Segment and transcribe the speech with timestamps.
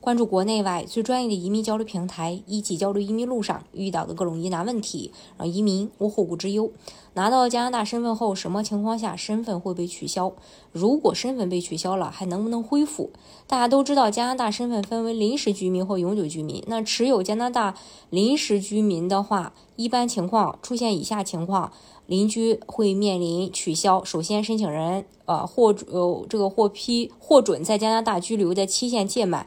[0.00, 6.70] 关注国内外最专业的移民交流平台，一起交流移民路上遇到的各种疑难问题，让移民无后顾之忧。
[7.14, 10.32] 拿到加拿大身份后，什么情况下身份会被取消？
[10.72, 13.10] 如果身份被取消了，还能不能恢复？
[13.46, 16.64] 大家都知道，加拿大身份分为临时居民和永久居民。
[16.66, 17.74] 那持有加拿大
[18.08, 21.72] 临时居民的话，一般情况出现以下情况。
[22.06, 24.02] 邻居会面临取消。
[24.04, 29.46] 首先，申请人呃获呃这个获批获准在加拿大居留的期限届满，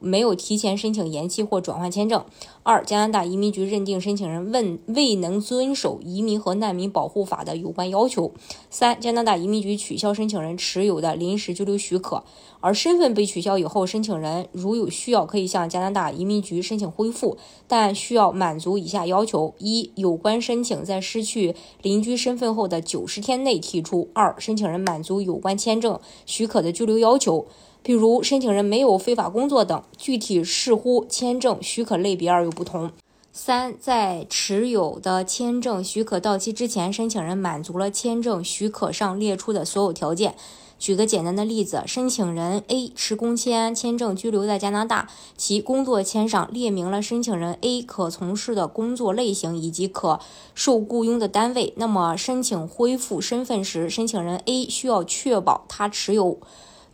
[0.00, 2.24] 没有提前申请延期或转换签证。
[2.62, 8.32] 二、加拿大移民局认定申请人未未能遵守移民和难民保护法的有关要求。
[8.70, 12.24] 三、加拿大移民局取消申请人持有的临时居留许可，
[12.60, 17.36] 而身份被取消以后，申请人如有需要，可以向加拿大移民局申请恢复，
[17.68, 27.46] 但需要满足以下要求：一、有关申请在失去邻居身份后的九十天内提出；二、申请人满足有关签证许可的居留要求。
[27.82, 32.90] 比如申请人没有非法工作等，具体视乎签证许可类别而有不同。
[33.32, 40.34] 三，在持有的签证许可到期之前，申请人满足了签证许可上列出的所有条件。
[40.78, 50.20] 举个简单的例子，申请人 A 持工签签证居留在加拿大，其工作签上列明了申请人 A 可从事的工作类型以及可
[50.54, 51.72] 受雇佣的单位。
[51.76, 56.38] 那么申请恢复身份时，申请人 A 需要确保他持有。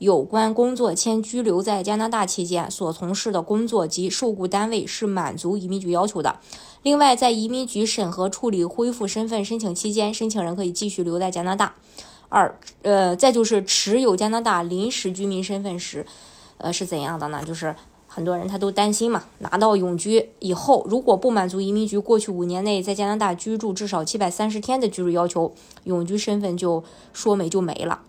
[0.03, 6.41] 有关工作签居留在加拿大期间所从事的工作及受雇单位是满足移民局要求的。
[6.83, 11.77] 另外，在移民局审核处理恢复身份申请期间，申请人可以继续留在加拿大。
[12.29, 16.05] 二，呃，再就是持有加拿大临时居民身份时，
[16.59, 17.45] 呃，是怎样的呢？
[17.47, 17.73] 就是
[18.09, 25.55] 很多人他都担心嘛，拿到永居以后，如果不满足移民局过去五年内在加拿大居住至少七百三十天的居住要求，
[25.85, 28.01] 永居身份就说没就没了。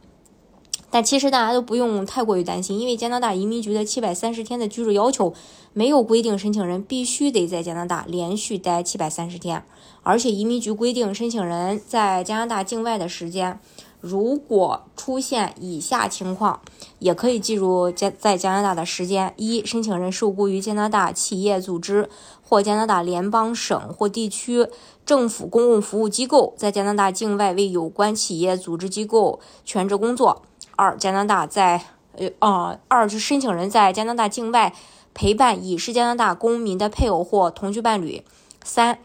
[0.93, 5.33] 但其实大家都不用太过于担心，因为加拿大移民局的七百三十天的居住要求
[5.73, 9.63] 没有规定申请人必须得在加拿大连续待七百三十天，
[10.03, 13.59] 而且移民局规定申请人在加拿大境外的时间，
[14.03, 16.59] 如果出现以下情况，
[16.99, 22.09] 也可以记入加在加拿大的时间：一、申请人受雇于加拿大企业组织
[22.41, 24.67] 或加拿大联邦省或地区
[25.05, 30.41] 政府公共服务机构，在加拿大境外为有关企业组织机构全职工作。
[30.75, 31.85] 二、加拿大在
[32.17, 34.73] 呃啊，二是申请人在加拿大境外
[35.13, 38.21] 陪伴已是加拿大公民的配偶或同居伴侣。
[38.65, 38.99] 三、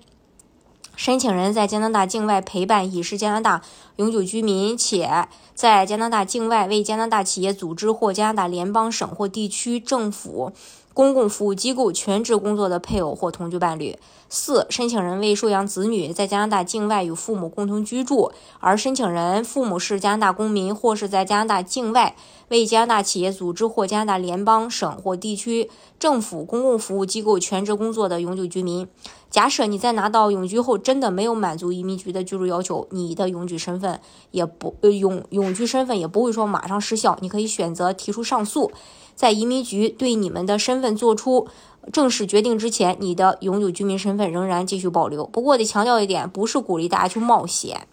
[0.98, 3.62] 申请人在加拿大境外陪伴已是加拿大
[3.94, 10.53] 永久居民，且在加拿大境外为加拿大企业组织或加拿大联邦省或地区政府。
[10.92, 13.97] 公共服务机构全职工作的配偶或同居伴侣。
[14.28, 22.16] 四、申请人为收养子女，在加拿大境外与父母共同居住，而申请人父母是加拿大公民或是在加拿大境外
[22.48, 25.70] 为加拿大企业组织或加拿大联邦省或地区
[26.00, 28.88] 政府公共服务机构全职工作的永久居民。
[29.31, 34.00] 假设你在拿到永居后真的没有满足移民局的居住要求，你的永居身份
[34.31, 38.72] 也不呃永永居身份也不会说马上失效，你可以选择提出上诉。
[39.15, 41.49] 在移民局对你们的身份做出
[41.93, 45.27] 正式决定之前，你的永久居民身份仍然继续保留。
[45.27, 47.89] 不过得强调一点，不是鼓励大家去冒险。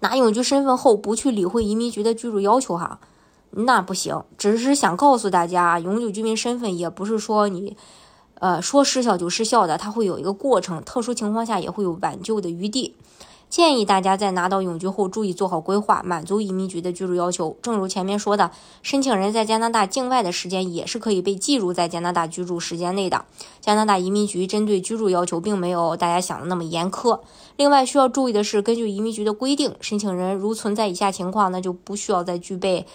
[0.00, 2.98] 拿永居身份后不去理会移民局的居住要求，哈，
[3.50, 4.22] 那不行。
[4.36, 7.76] 只是想告诉大家，永久居民身份也不是说你，
[8.40, 12.94] 呃，说失效就失效的，它会有一个过程，特殊情况下也会有挽救的余地。
[13.50, 17.56] 建议大家在拿到永居后，注意做好规划，满足移民局的居住要求。
[17.62, 18.50] 正如前面说的，
[18.82, 23.24] 申请人在加拿大境外的时间也是可以被计入在加拿大居住时间内的。
[23.62, 27.18] 加拿大移民局针对居住要求并没有大家想的那么严苛。
[27.56, 32.86] 另外需要注意的是，根据移民局的规定，申请人如存在以下情况，那就不需要再具备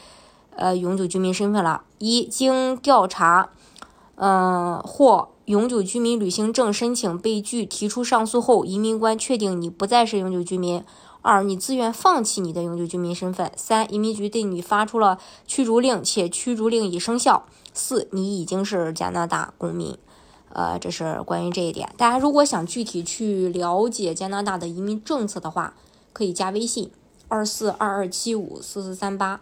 [0.56, 1.81] 呃永久居民身份了。
[1.98, 3.50] 一、经调查，
[4.15, 10.83] 嗯，或永久居民旅行证申请被拒，提出上诉后，移民官确定你不再是永久居民。
[11.21, 13.51] 二，你自愿放弃你的永久居民身份。
[13.56, 15.18] 三，移民局对你发出了
[15.48, 17.45] 驱逐令，且驱逐令已生效。
[17.74, 19.98] 四，你已经是加拿大公民。
[20.50, 21.89] 呃，这是关于这一点。
[21.98, 25.74] 大家如果想具体去了解加拿大的移民政策的话，
[26.12, 26.92] 可以加微信
[27.27, 29.42] 二四二二七五四四三八。